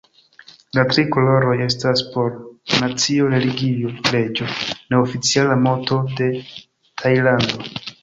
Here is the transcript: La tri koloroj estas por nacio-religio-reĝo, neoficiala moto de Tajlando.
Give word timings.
La 0.77 0.85
tri 0.93 1.03
koloroj 1.15 1.57
estas 1.65 2.01
por 2.15 2.33
nacio-religio-reĝo, 2.85 4.51
neoficiala 4.97 5.63
moto 5.71 6.03
de 6.19 6.35
Tajlando. 6.69 7.75